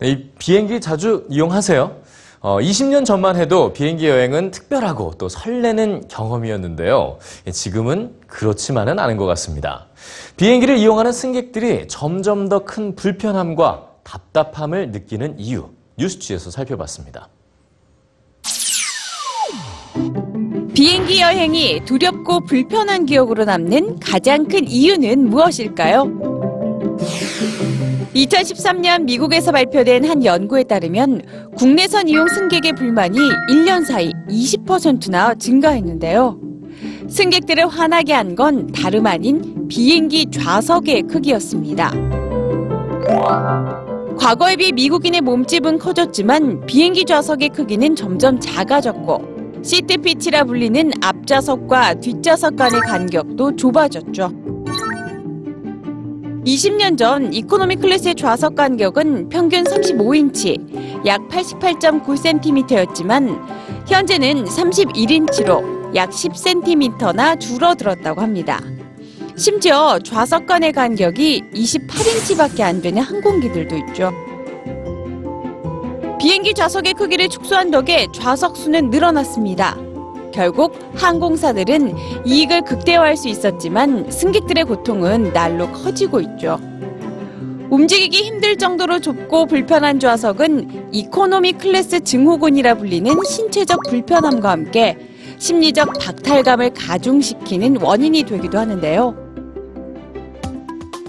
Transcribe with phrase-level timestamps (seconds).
[0.00, 1.96] 네, 이 비행기 자주 이용하세요?
[2.40, 7.18] 어, 20년 전만 해도 비행기 여행은 특별하고 또 설레는 경험이었는데요.
[7.48, 9.86] 예, 지금은 그렇지만은 않은 것 같습니다.
[10.36, 17.28] 비행기를 이용하는 승객들이 점점 더 큰 불편함과 답답함을 느끼는 이유, 뉴스지에서 살펴봤습니다.
[20.74, 26.04] 비행기 여행이 두렵고 불편한 기억으로 남는 가장 큰 이유는 무엇일까요?
[28.14, 31.22] 2013년 미국에서 발표된 한 연구에 따르면
[31.56, 33.18] 국내선 이용 승객의 불만이
[33.50, 36.40] 1년 사이 20%나 증가했는데요.
[37.08, 41.90] 승객들을 화나게 한 건 다름 아닌 비행기 좌석의 크기였습니다.
[44.18, 52.56] 과거에 비해 미국인의 몸집은 커졌지만 비행기 좌석의 크기는 점점 작아졌고 시트 피치라 불리는 앞좌석과 뒷좌석
[52.56, 54.30] 간의 간격도 좁아졌죠.
[56.44, 63.40] 20년 전 economy class의 좌석 간격은 평균 35인치, 약 88.9cm였지만
[63.86, 68.60] 현재는 31인치로 약 10cm나 줄어들었다고 합니다.
[69.36, 74.12] 심지어 좌석 간의 간격이 28인치밖에 안 되는 항공기들도 있죠.
[76.18, 79.87] 비행기 좌석의 크기를 축소한 덕에 좌석 수는 늘어났습니다.
[80.38, 86.60] 결국 항공사들은 이익을 극대화할 수 있었지만 승객들의 고통은 날로 커지고 있죠.
[87.70, 94.96] 움직이기 힘들 정도로 좁고 불편한 좌석은 이코노미 클래스 증후군이라 불리는 신체적 불편함과 함께
[95.38, 99.16] 심리적 박탈감을 가중시키는 원인이 되기도 하는데요.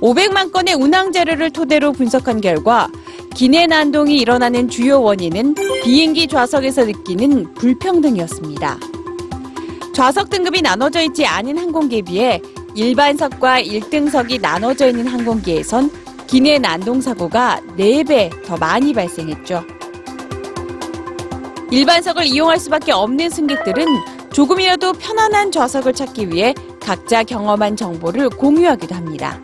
[0.00, 2.88] 500만 건의 운항 자료를 토대로 분석한 결과
[3.34, 8.78] 기내 난동이 일어나는 주요 원인은 비행기 좌석에서 느끼는 불평등이었습니다.
[9.96, 12.42] 좌석 등급이 나눠져 있지 않은 항공기에 비해
[12.74, 15.90] 일반석과 1등석이 나눠져 있는 항공기에선
[16.26, 19.64] 기내 난동 사고가 4배 더 많이 발생했죠.
[21.70, 23.86] 일반석을 이용할 수밖에 없는 승객들은
[24.34, 29.40] 조금이라도 편안한 좌석을 찾기 위해 각자 경험한 정보를 공유하기도 합니다.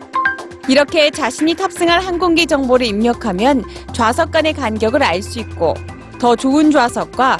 [0.67, 5.73] 이렇게 자신이 탑승할 항공기 정보를 입력하면 좌석 간의 간격을 알 수 있고
[6.19, 7.39] 더 좋은 좌석과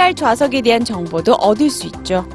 [0.00, 2.28] 피할 좌석에 대한 정보도 얻을 수 있죠.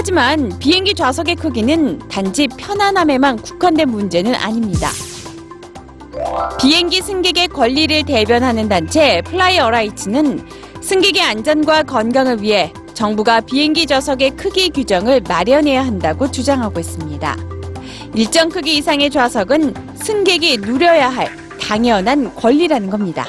[0.00, 4.88] 하지만 비행기 좌석의 크기는 단지 편안함에만 국한된 문제는 아닙니다.
[6.58, 10.42] 비행기 승객의 권리를 대변하는 단체 플라이 어라이츠는
[10.80, 17.36] 승객의 안전과 건강을 위해 정부가 비행기 좌석의 크기 규정을 마련해야 한다고 주장하고 있습니다.
[18.14, 21.28] 일정 크기 이상의 좌석은 승객이 누려야 할
[21.60, 23.26] 당연한 권리라는 겁니다.